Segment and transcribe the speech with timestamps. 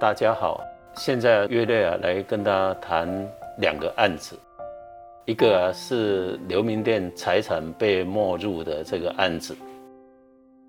[0.00, 3.08] 大家好，现在约略啊来跟大家谈
[3.56, 4.38] 两个案子，
[5.24, 9.56] 一个啊是刘明店财产被没入的这个案子，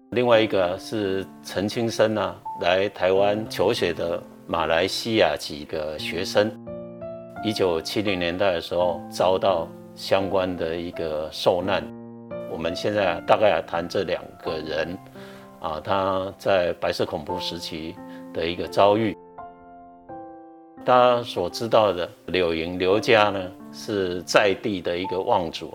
[0.09, 6.51] 另外一个是陈清生啊来台湾求学的马来西亚几个学生，
[7.43, 11.83] 一九七零年代的时候遭到相关的一个受难，
[12.51, 14.97] 我们现在大概谈这两个人
[15.59, 17.95] 啊他在白色恐怖时期
[18.33, 19.15] 的一个遭遇。
[20.85, 25.73] 大家所知道的柳营刘家呢，是在地的一个望族。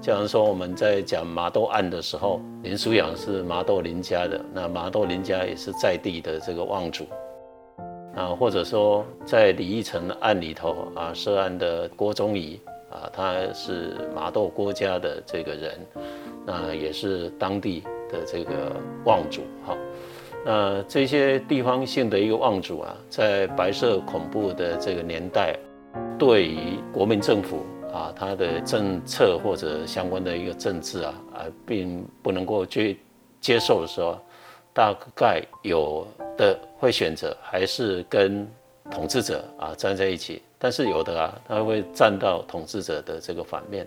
[0.00, 7.04] 假如说我们在讲麻豆案的时候，林书阳是麻豆林家的，那麻豆林家也是在地的这个望族。
[8.14, 12.60] 啊，或者说在李义成案里头啊，涉案的郭宗仪
[12.90, 15.78] 啊，他是麻豆郭家的这个人，
[16.46, 18.72] 那也是当地的这个
[19.04, 19.42] 望族。
[19.66, 19.76] 哈。
[20.44, 25.54] 那这些地方性的一个望族啊，在白色恐怖的这个年代，
[26.18, 32.98] 对于国民政府啊，它的政策或者相关的一个政治啊，啊，并不能够去
[33.40, 34.18] 接受的时候，
[34.72, 38.48] 大概有的会选择还是跟
[38.90, 43.86] 统治者啊站在一起，但是有的啊，他会站到统治者的这个反面。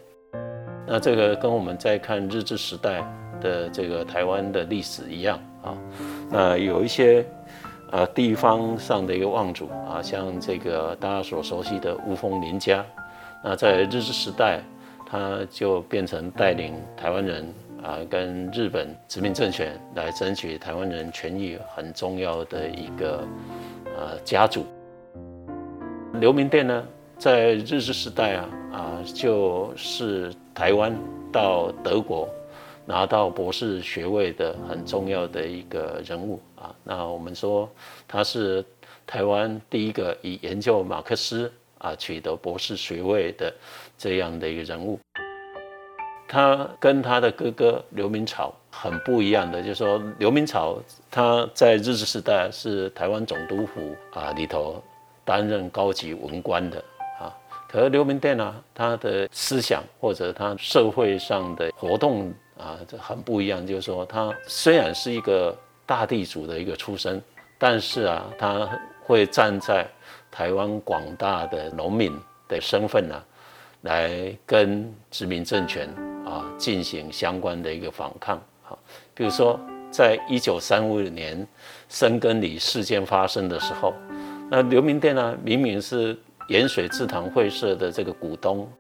[0.86, 3.02] 那这个跟我们在看日治时代
[3.40, 5.78] 的这个台湾的历史一样啊。
[6.32, 7.26] 那有一些，
[7.92, 12.86] 呃，地方上的一个望族啊，像这个大家所熟悉的吴凤林家，
[13.44, 14.62] 那在日治时代，
[15.06, 23.28] 他就变成带领台湾人啊，跟日本殖民政权来争取台湾人权益很重要的一个
[23.98, 24.66] 呃家族。
[26.14, 26.84] 刘明殿呢，
[27.18, 30.96] 在日治时代啊啊，就是台湾
[31.30, 32.30] 到德国。
[32.86, 37.70] 拿到博士学位的很重要的一个人物啊，那我们说
[38.08, 38.66] 他是
[39.06, 43.54] 台湾第一个以研究马克思啊取得博士学位的
[43.98, 45.00] 这样的一个人物。
[46.28, 54.82] 他跟他的哥哥刘明草很不一样的，就是说刘明草他在日治时代是台湾总督府啊里头
[55.24, 56.84] 担任高级文官的
[57.20, 57.32] 啊，
[57.70, 62.34] 可是刘明殿呢，他的思想或者他社会上的活动。
[62.62, 63.66] 啊，这很不一样。
[63.66, 67.20] 就是说，他虽然是一个大地主的一个出身，
[67.58, 68.70] 但是啊，他
[69.04, 69.88] 会站在
[70.30, 72.16] 台湾广大的农民
[72.48, 73.24] 的身份呢，
[73.82, 75.90] 来跟殖民政权
[76.24, 78.40] 啊进行相关的一个反抗。
[78.62, 78.78] 好，
[79.16, 81.46] 比如说，在一九三五年
[81.90, 83.94] 深耕里事件发生的时候，
[84.50, 86.16] 那刘明殿呢，明明是
[86.48, 88.72] 盐水制糖会社的这个股东，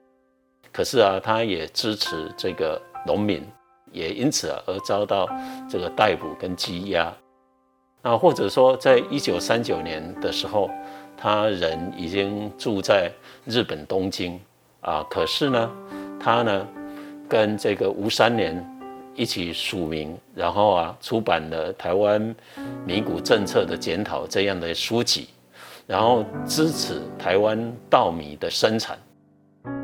[0.71, 3.43] 可是啊，他也支持这个农民。
[3.91, 5.27] 也因此而遭到
[5.69, 7.13] 这个逮捕跟羁押，
[8.01, 10.69] 啊，或者说在一九三九年的时候，
[11.17, 13.11] 他人已经住在
[13.45, 14.39] 日本东京
[14.79, 15.71] 啊，可是呢，
[16.19, 16.67] 他呢
[17.27, 18.65] 跟这个吴三连
[19.13, 22.35] 一起署名，然后啊出版了台湾
[22.85, 25.27] 米谷政策的检讨这样的书籍，
[25.85, 28.97] 然后支持台湾稻米的生产，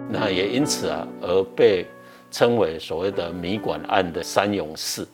[0.09, 1.85] 那也因此啊而被。
[2.29, 5.07] 称为所谓的“米管案”的三勇士，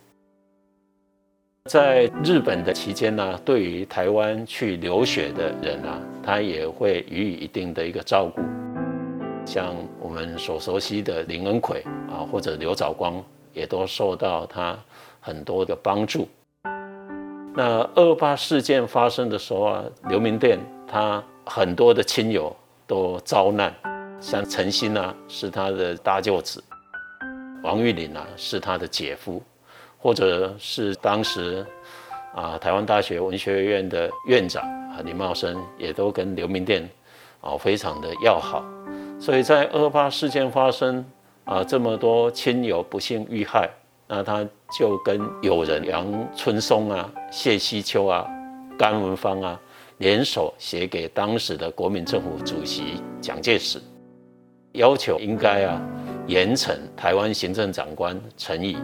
[1.70, 8.42] 在日本的期间呢，对于台湾去留学的人啊，他也会予以一定的一个照顾。
[9.46, 14.78] 像我们所熟悉的林恩奎啊，或者刘藻光，也都受到他
[15.20, 16.28] 很多的帮助。
[17.56, 20.58] 那二八事件发生的时候啊，刘明殿
[20.88, 22.56] 他很多的亲友
[22.88, 23.74] 都遭难，
[24.20, 26.64] 像陈新啊，是他的大舅子。
[27.64, 29.42] 王玉林啊，是他的姐夫，
[29.98, 31.66] 或者是当时
[32.36, 36.88] 啊台湾大学文学院的院长啊李茂生，也都跟刘明殿
[37.40, 38.66] 啊非常的要好。
[39.18, 41.04] 所以在二八事件发生
[41.46, 43.70] 啊这么多亲友不幸遇害，
[44.08, 44.46] 那他
[44.78, 46.06] 就跟友人杨
[46.36, 48.28] 春松啊、谢希秋啊、
[48.78, 49.58] 甘文芳啊
[50.00, 53.82] 联手写给当时的国民政府主席蒋介石，
[54.74, 55.82] 要求应该啊。
[56.26, 58.78] 严惩台湾行政长官陈仪，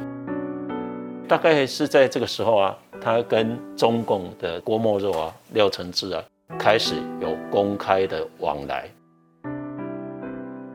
[1.25, 6.21] 大概是在这个时候啊，他跟中共的郭沫若啊、廖承志啊，
[6.57, 8.89] 开始有公开的往来，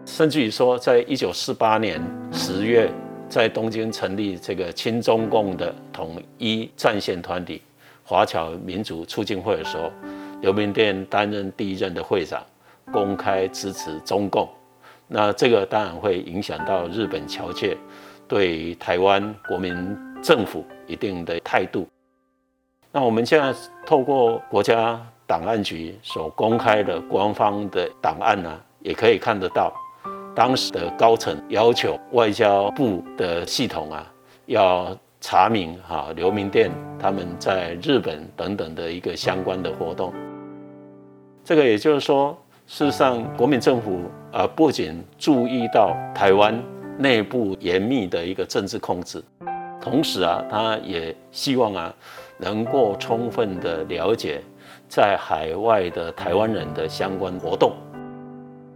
[0.07, 2.01] 甚至于说，在一九四八年
[2.33, 2.91] 十月，
[3.29, 7.61] 在东京成立这个亲中共的统一战线团体
[8.03, 9.93] 华侨民主促进会的时候，
[10.41, 12.43] 刘明殿担任第一任的会长，
[12.91, 14.49] 公开支持中共。
[15.17, 17.77] 那这个当然会影响到日本侨界
[18.27, 21.87] 对台湾国民政府一定的态度。
[22.91, 23.57] 那我们现在
[23.87, 29.73] 透过国家档案局所公开的官方的档案呢，也可以看得到，
[30.35, 34.13] 当时的高层要求外交部的系统啊，
[34.47, 40.13] 要查明哈刘明店他们在日本等等的一个相关的活动。
[41.45, 46.61] 这个也就是说，事实上国民政府啊，不仅注意到台湾
[46.99, 49.23] 内部严密的一个政治控制，
[49.81, 51.95] 同时啊，他也希望啊，
[52.39, 54.43] 能够充分的了解。
[54.89, 57.75] 在海外的台湾人的相关活动，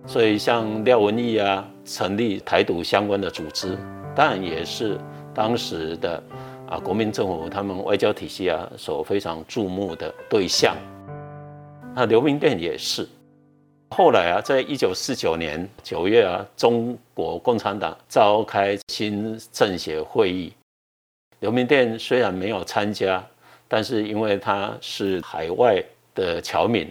[0.06, 3.76] 所以像廖文毅啊，成立台独相关的组织，
[4.14, 4.96] 当然也是
[5.34, 6.22] 当时的
[6.68, 10.76] 啊国民政府他们外交体系啊所非常注目的对象。
[11.96, 13.06] 那刘明殿也是。
[13.90, 20.52] 后来啊，在一九四九年九月啊，中国共产党召开新政协会议，
[21.40, 23.24] 刘明殿虽然没有参加，
[23.66, 25.82] 但是因为他是海外。
[26.14, 26.90] 的侨民，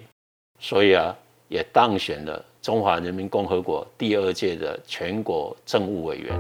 [0.58, 1.14] 所以啊，
[1.50, 6.40] 也当选了中华人民共和国第二届的全国政务委员。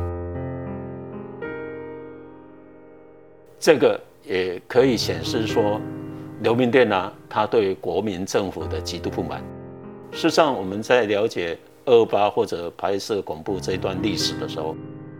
[3.59, 5.81] 这个也可以显示说，
[6.39, 9.43] 刘明殿呢，他对国民政府的极度不满。
[10.17, 11.55] 事实上，我们在了解
[11.85, 14.75] 二八或者拍摄恐怖这段历史的时候，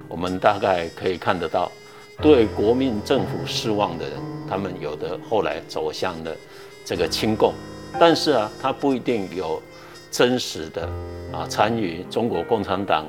[0.08, 1.72] 我们大概可以看得到，
[2.20, 4.18] 对国民政府失望的人，
[4.50, 6.36] 他们有的后来走向了。
[6.84, 7.54] 这个亲共，
[8.00, 9.62] 但是啊，他不一定有
[10.10, 10.90] 真实的
[11.32, 13.06] 啊参与中国共产党，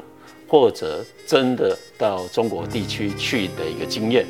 [0.46, 4.26] 或者真的到中国地区去的一个经验，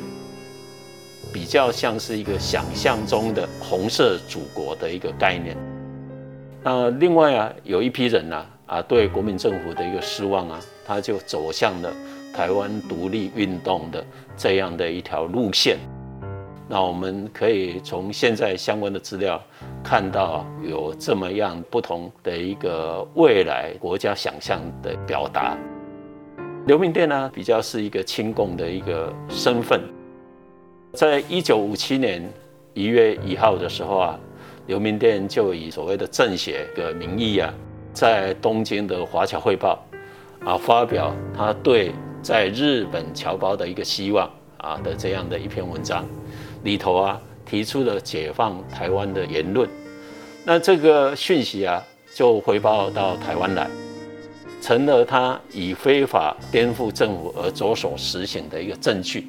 [1.33, 5.57] 比较像是一个想象中的红色祖国的一个概念。
[6.61, 11.91] 那另外啊，有一批人呢啊，对国民政府的一个失望啊，他就走向了
[12.33, 15.77] 台湾独立运动的这样的一条路线。
[16.67, 19.41] 那我们可以从现在相关的资料
[19.83, 25.57] 看到，有这么样不同的一个未来国家想象的表达。
[26.67, 29.81] 刘明殿呢，比较是一个亲共的一个身份。
[30.93, 32.29] 在一九五七年
[32.73, 34.19] 一月一号的时候啊，
[34.69, 37.51] 刘明殿就以所谓的政协的名义啊，
[37.91, 39.83] 在东京的《华侨汇报》
[40.47, 46.05] 啊发表他对在日本侨胞的一个希望啊的这样的一篇文章。
[46.63, 49.67] 里头啊提出了解放台湾的言论，
[50.45, 51.83] 那这个讯息啊
[52.13, 53.67] 就回报到台湾来，
[54.61, 59.27] 成了他以非法颠覆政府而着手实行的一个证据，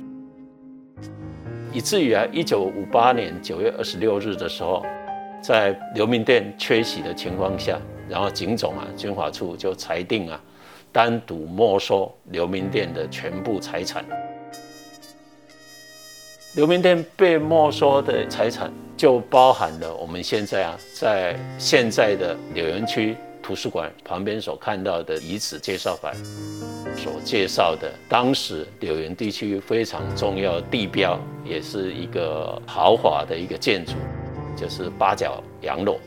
[1.73, 4.85] 以至于啊一九五八年九月二十六日的时候，
[5.43, 7.79] 在刘明殿缺席的情况下，
[8.09, 10.41] 然后警总啊军法处就裁定啊
[10.93, 14.05] 单独没收刘明殿的全部财产。
[16.55, 26.13] 刘明殿被没收的财产，就包含了我们现在啊，在现在的柳园区图书馆旁边所看到的遗址介绍牌，
[26.97, 33.93] 所介绍的当时柳园地区非常重要地标，也是一个豪华的一个建筑，
[34.57, 35.99] 就是八角羊肉。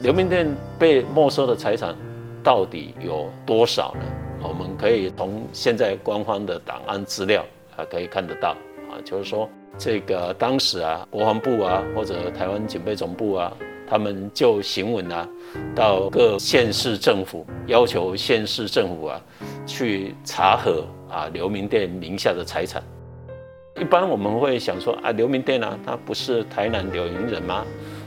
[0.00, 0.46] 刘明殿
[0.78, 1.96] 被没收的财产
[2.42, 4.04] 到底有多少呢？
[4.42, 7.44] 我们可以从现在官方的档案资料
[7.76, 8.56] 啊，可以看得到。
[8.90, 9.48] 啊，就是说，
[9.78, 13.56] 这个当时啊，国防部啊，或者台湾警备总部啊，
[13.88, 15.26] 他们就行文啊，
[15.74, 19.22] 到各县市政府，要求县市政府啊，
[19.64, 22.82] 去查核啊刘明店名下的财产。
[23.80, 27.64] 一般我们会想说啊，刘明店啊，他不是台南柳营人吗？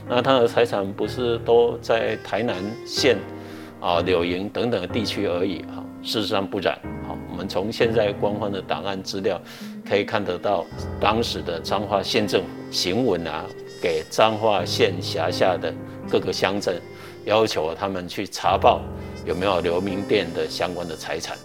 [0.08, 2.56] 那他的财产不是都在台南
[2.86, 3.16] 县
[3.80, 5.84] 啊柳营等等地区而已哈？
[6.02, 6.78] 事实上不然。
[7.06, 9.40] 好，我们从现在官方的档案资料。
[9.88, 10.66] 可以看得到，
[11.00, 13.44] 当时的彰化县政府行文啊，
[13.80, 15.72] 给彰化县辖下的
[16.10, 16.82] 各个乡镇，
[17.24, 18.80] 要求他们去查报
[19.24, 21.38] 有没有刘明店的相关的财产。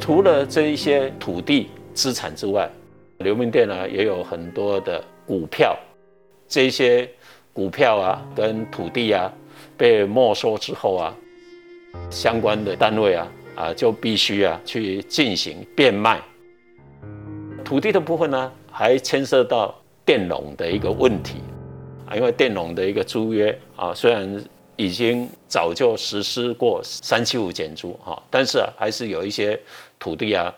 [0.00, 2.70] 除了这一些土地资产之外，
[3.18, 5.76] 刘明店呢也有很多的股票，
[6.48, 7.08] 这些
[7.52, 9.32] 股票啊跟土地啊
[9.76, 11.14] 被没收之后啊，
[12.10, 16.20] 相关的单位啊啊就必须啊去进行变卖。
[17.64, 21.36] 土地的部分呢，还牵涉到佃农的一个问题。
[22.06, 24.44] 啊，因为佃农的一个租约啊，虽然
[24.74, 29.60] 已经早就实施过三七五减租哈，但是啊，还是有一些
[29.98, 30.52] 土地啊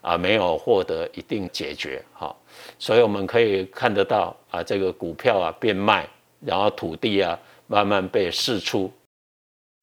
[0.00, 2.34] 啊没有获得一定解决哈，
[2.78, 6.08] 所以我们可以看得到啊，这个股票啊变卖，
[6.40, 8.90] 然后土地啊慢慢被释出。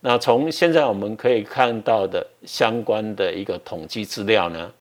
[0.01, 4.71] 那从现在我们可以看到的相关的一个统计资料呢，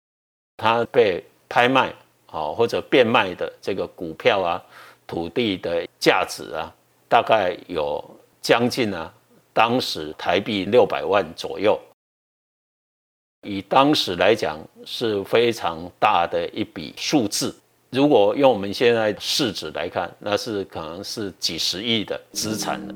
[0.57, 1.25] 它被。
[1.47, 1.93] 拍卖
[2.27, 4.61] 啊，或者变卖的这个股票啊、
[5.07, 6.75] 土地的价值啊，
[7.09, 8.03] 大概有
[8.41, 9.13] 将近啊，
[9.53, 11.79] 当时台币六百万左右。
[13.45, 17.55] 以当时来讲是非常大的一笔数字。
[17.91, 22.95] 如果用我们现在市值来看，那是可能是几十亿的资产了。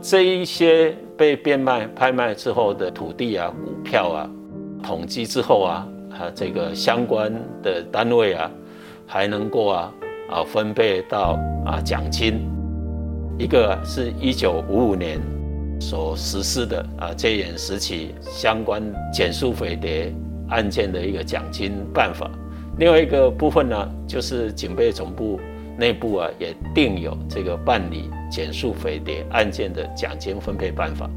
[0.00, 4.30] 这一些被变卖、拍卖之后的土地啊、股票啊，
[4.82, 8.50] 统计之后啊，啊，这个相关的单位啊，
[9.06, 9.94] 还能够啊
[10.28, 12.50] 啊分配到啊奖金。
[13.38, 15.20] 一个是一九五五年
[15.82, 18.80] 所实施的啊戒严时期相关
[19.12, 20.14] 减数匪谍
[20.48, 22.30] 案件的一个奖金办法。
[22.78, 25.40] 另外一个部分呢，就是警备总部
[25.76, 31.10] 内部啊，也定有这个办理减数匪谍案件的奖金分配办法。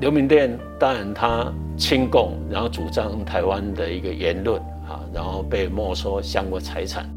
[0.00, 7.08] 刘明殿当然他亲共，然后主张台湾的一个言论啊，然后被没收相关财产。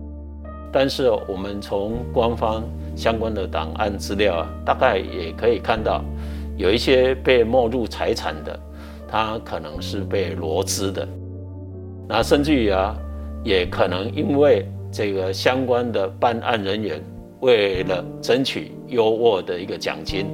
[0.72, 2.64] 但是我们从官方
[2.96, 6.04] 相关的档案资料啊，大概也可以看到，
[6.56, 8.58] 有一些被没入财产的，
[9.08, 11.08] 他可能是被罗织的。
[12.08, 12.96] 那甚至于啊，
[13.44, 17.02] 也可能因为这个相关的办案人员
[17.42, 20.28] 为了争取优渥的一个奖金，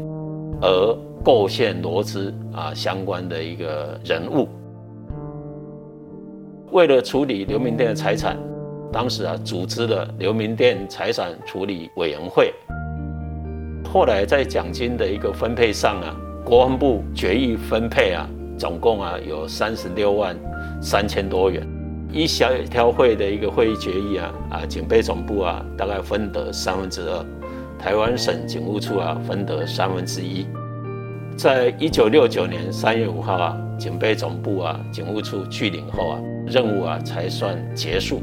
[0.62, 4.48] 而构陷罗织啊相关的一个人物。
[6.72, 8.38] 为了处理刘明店的财产，
[8.98, 12.52] 当时啊组织了刘明店财产处理委员会。
[13.86, 18.28] 后来在奖金的一个分配上啊，国防部决议分配啊，
[18.58, 20.36] 总共啊有三十六万。
[20.82, 21.66] 三千多元，
[22.12, 27.26] 一小条会的一个会议决议啊啊，警备总部啊大概分得三分之二，
[27.78, 30.48] 台湾省警务处啊分得三分之一。
[31.38, 38.22] 在一九六九年三月五号啊，警备总部啊警务处去领后啊，任务啊才算结束。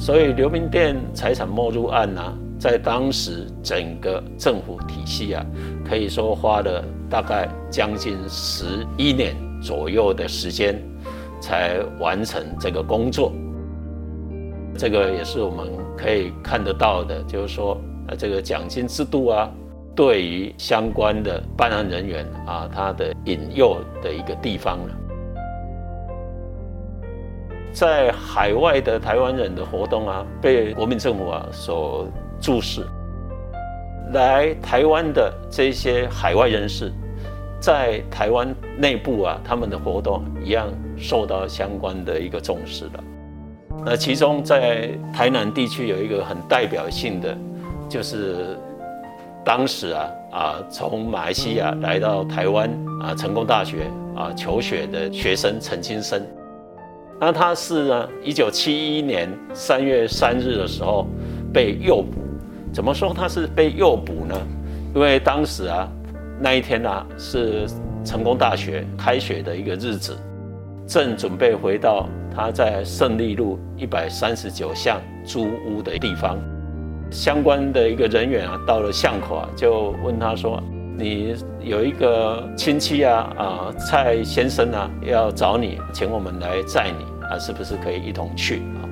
[0.00, 2.20] 所以刘明店财产没入案呢，
[2.58, 5.46] 在当时整个政府体系啊，
[5.88, 10.82] 可以说花了大概将近十一年左右的时间。
[11.42, 13.32] 才完成这个工作，
[14.76, 19.50] 这个也是我们可以看得到的，就是说，呃，这个奖金制度啊，
[19.96, 24.99] 对于相关的办案人员啊，他的引诱的一个地方了。
[27.80, 32.06] 在海外的台湾人的活动啊，被国民政府啊所
[32.38, 32.86] 注视，
[34.12, 36.92] 来台湾的这些海外人士。
[37.58, 40.68] 在台湾内部啊，他们的活动一样
[40.98, 43.00] 受到相关的一个重视的。
[43.82, 47.34] 那其中在台南地区有一个很代表性的，
[47.88, 48.58] 就是
[49.42, 52.68] 当时啊啊从马来西亚来到台湾
[53.02, 56.22] 啊成功大学啊求学的学生陈清生。
[57.20, 61.06] 那他是呢，一九七一年三月三日的时候
[61.52, 62.18] 被诱捕。
[62.72, 64.34] 怎么说他是被诱捕呢？
[64.94, 65.88] 因为当时啊。
[66.42, 67.66] 那一天呢，是
[68.02, 70.16] 成功大学开学的一个日子，
[70.86, 76.38] 正准备回到他在胜利路一百三十九巷租屋的地方，
[77.10, 80.62] 相关的一个人员啊，到了巷口啊，就问他说
[81.00, 88.84] ：“你有一个亲戚啊，啊，蔡先生啊，要找你，请我们来载你啊，是不是可以一同去啊？”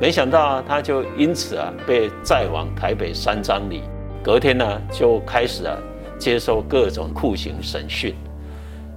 [0.00, 3.82] 没想到啊，他就因此啊，被载往台北三张里，
[4.22, 5.76] 隔天呢，就开始啊。
[6.18, 8.14] 接受各种酷刑审讯，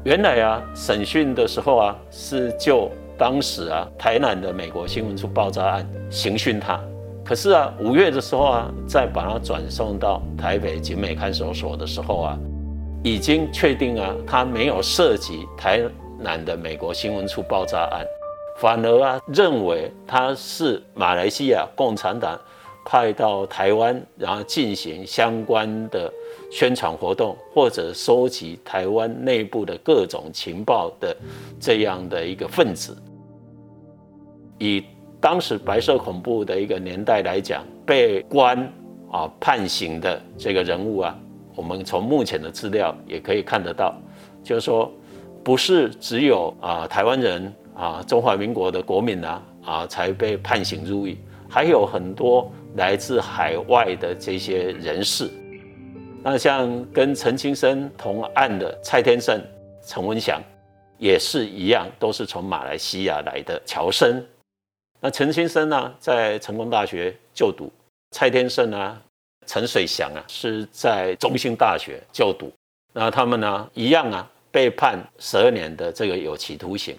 [0.03, 6.79] 原来啊，审讯的时候啊，是就当时啊台南的美国新闻处爆炸案刑讯他。
[7.23, 12.37] 可是啊，五月的时候啊，再把他转送到台北警美看守所的时候啊，
[13.05, 15.79] 已经确定啊，他没有涉及台
[16.17, 18.03] 南的美国新闻处爆炸案，
[18.57, 22.35] 反而啊，认为他是马来西亚共产党
[22.83, 26.11] 派到台湾，然后进行相关的。
[26.51, 31.13] 宣传活动或者收集台湾内部的各种情报的
[31.59, 32.95] 这样的一个分子，
[34.57, 34.81] 以
[35.19, 38.57] 当时白色恐怖的一个年代来讲，被关
[39.11, 41.19] 啊判刑的这个人物啊，
[41.55, 43.95] 我们从目前的资料也可以看得到，
[44.43, 44.91] 就是说，
[45.43, 51.17] 不是只有啊台湾人啊中华民国的国民啊啊才被判刑入狱，
[51.49, 55.29] 还有很多来自海外的这些人士。
[56.23, 59.39] 那像跟陈清生同案的蔡天胜、
[59.85, 60.41] 陈文祥，
[60.97, 64.25] 也是一样，都是从马来西亚来的侨生。
[64.99, 67.67] 那陈清生呢，在成功大学就读；
[68.09, 68.99] 蔡天胜呢，
[69.45, 72.51] 陈水祥啊，是在中兴大学就读。
[72.93, 76.95] 那他们呢，一样啊，被判十二年的这个有期徒刑。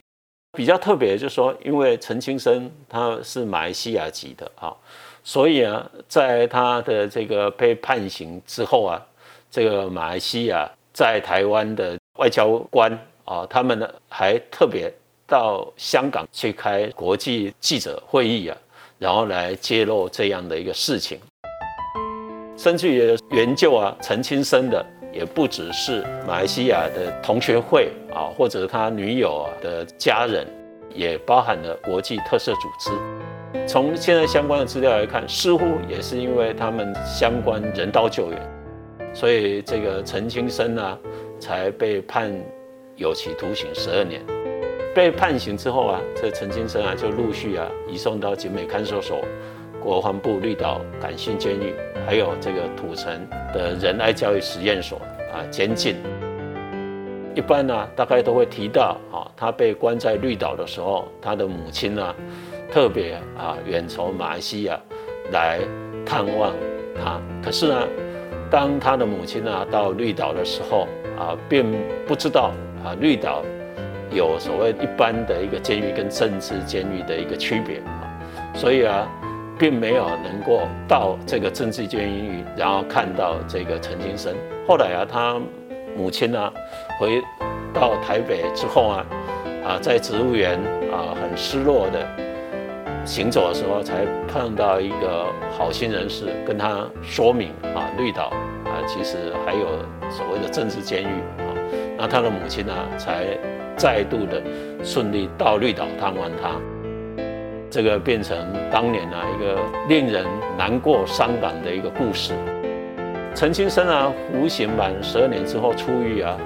[0.52, 4.74] 比较特别就是说，因为陈清生他是马来西亚籍的啊，
[5.22, 9.06] 所以啊，在他的这个被判刑之后啊，
[9.50, 12.90] 这个马来西亚在台湾的外交官
[13.26, 14.90] 啊，他们呢还特别
[15.26, 18.56] 到香港去开国际记者会议啊，
[18.98, 21.20] 然后来揭露这样的一个事情。
[22.56, 30.46] 甚至于援救啊陈清生的，也不只是马来西亚的同学会啊，或者他女友啊的家人，
[30.94, 32.90] 也包含了国际特色组织。
[33.66, 38.40] 从现在相关的资料来看，似乎也是因为他们相关人道救援，
[39.12, 40.98] 所以这个陈清生啊，
[41.38, 42.32] 才被判
[42.96, 44.22] 有期徒刑十二年。
[44.94, 49.18] 被判刑之后啊，这陈清生啊就陆续啊移送到警美看守所、
[49.86, 51.72] 国防部绿岛感性监狱，
[52.04, 53.24] 还有这个土城
[53.54, 54.98] 的仁爱教育实验所
[55.32, 55.94] 啊监禁。
[57.36, 62.14] 一般呢，大概都会提到啊，他被关在绿岛的时候，他的母亲呢。
[62.68, 64.78] 特别啊，远从马来西亚
[65.30, 65.60] 来
[66.04, 66.52] 探望
[66.96, 67.20] 他。
[67.40, 67.88] 可是呢，
[68.50, 71.78] 当他的母亲呢到绿岛的时候啊，并
[72.08, 72.50] 不知道
[72.84, 73.44] 啊，绿岛
[74.10, 78.02] 有所谓一般的一个监狱跟政治监狱的一个区别啊，
[78.52, 79.08] 所以啊，
[79.58, 84.34] 并没有能够到这个政治监狱，然后看到这个陈金生。
[84.66, 85.40] 后来啊，他
[85.96, 86.52] 母亲呢
[86.98, 87.22] 回
[87.72, 89.06] 到台北之后啊，
[89.64, 90.58] 啊，在植物园
[90.92, 92.06] 啊，很失落的。
[93.04, 98.32] 行走的时候，才碰到一个好心人士，跟他说明啊，绿岛
[98.64, 99.78] 啊，其实还有
[100.10, 101.06] 所谓的政治监狱
[101.38, 101.54] 啊。
[101.96, 103.38] 那他的母亲呢，才
[103.76, 104.42] 再度的
[104.82, 106.60] 顺利到绿岛探望他。
[107.70, 108.36] 这个变成
[108.70, 109.58] 当年啊一个
[109.88, 110.24] 令人
[110.56, 112.32] 难过伤感的一个故事。
[113.34, 116.38] 陈清生啊，服刑满十二年之后出狱啊，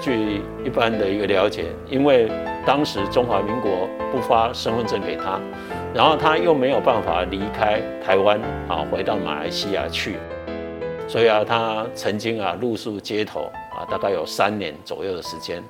[0.00, 2.30] 据一般的一个了解，因为
[2.66, 5.40] 当时中华民国不发身份证给他。
[5.92, 10.18] 然后他又没有办法离开台湾啊，回到马来西亚去，
[11.08, 15.60] 所以啊，他曾经啊露宿街头啊，大概有三年左右的时间，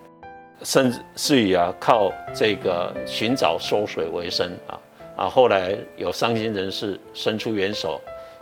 [0.62, 4.78] 甚至于啊靠这个寻找收水为生啊
[5.16, 8.00] 啊，后来有伤心人士伸出援手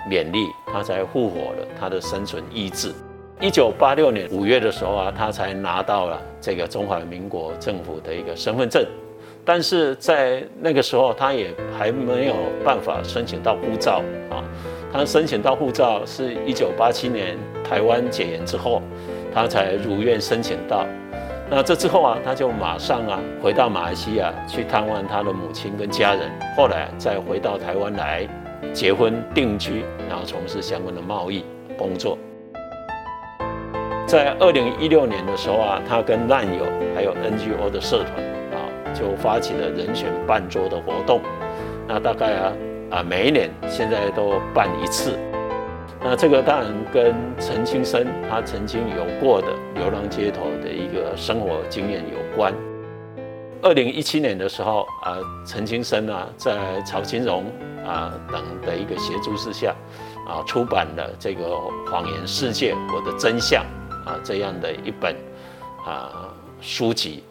[0.08, 0.38] 勉励
[0.72, 2.92] 他，才复活了他的生存意志。
[3.40, 8.84] 一九八六年五月的时候啊，他才拿到了这个中华民国政府的一个身份证。
[9.44, 14.44] 但是在那个时候，他也还没有办法申请到护照啊。
[14.92, 18.82] 他申请到护照是一九八七年台湾解严之后，
[19.32, 20.84] 他才如愿申请到。
[21.50, 28.28] 那这之后啊，他就马上啊回到马来西亚去探望他的母亲跟家人，后来再回到台湾来
[28.72, 31.44] 结婚定居，然后从事相关的贸易
[31.76, 32.18] 工作。
[34.06, 38.12] 在二零一六年的时候啊，他跟烂友还有 NGO 的社团
[38.52, 38.68] 啊。
[38.94, 41.20] 就发起了人选办桌的活动，
[41.86, 42.52] 那大概啊
[42.90, 45.16] 啊每一年现在都办一次，
[46.02, 52.52] 那这个当然跟陈清生他曾经有过的流浪街头的一生活经验有关。
[53.62, 57.44] 二零一七年的时候啊，陈清生啊在曹金荣
[57.86, 59.74] 啊等的一个协助之下
[60.26, 61.44] 啊出版了这个
[61.90, 63.64] 《谎言世界：我的真相》
[64.08, 65.14] 啊这样的一本
[65.84, 67.24] 啊书籍。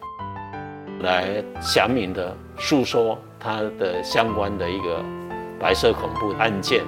[1.00, 5.00] 来详明的诉说他的相关的一个
[5.56, 6.82] 白色恐怖案件，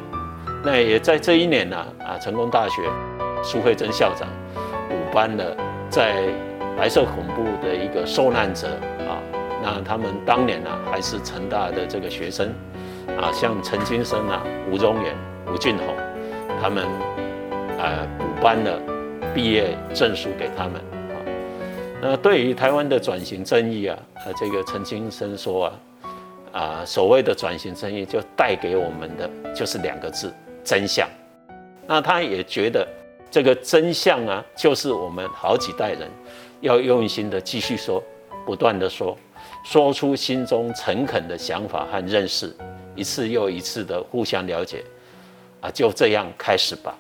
[0.65, 2.83] 那也在这一年呢啊，成功大学
[3.41, 4.29] 苏慧珍校长
[4.89, 5.57] 补办了
[5.89, 6.29] 在
[6.81, 8.69] 白色恐怖的一个受难者
[9.07, 9.21] 啊，
[9.63, 12.49] 那他们当年呢还是成大的这个学生
[13.21, 15.15] 啊，像陈金生啊、吴宗远、
[15.53, 15.95] 吴俊宏，
[16.59, 16.87] 他们
[17.79, 18.81] 啊补办了
[19.35, 20.77] 毕业证书给他们
[21.11, 21.17] 啊。
[22.01, 25.73] 那对于台湾的转型正义啊，呃，这个陈金生说啊，
[26.53, 30.33] 啊，所谓的转型正义就带给我们的就是两个字：
[30.65, 31.07] 真相。
[31.87, 32.89] 那他也觉得
[33.31, 36.09] 这个真相啊，就是我们好几代人
[36.61, 38.03] 要用心的继续说，
[38.45, 39.17] 不断的说，
[39.65, 42.55] 说出心中诚恳的想法和认识，
[42.95, 44.85] 一次又一次的互相了解，
[45.61, 46.97] 啊，就这样开始吧。